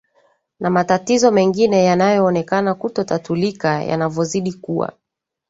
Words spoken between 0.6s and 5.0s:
matatizo mengine yanayoonekana kutotatulika yanayozidi kuwa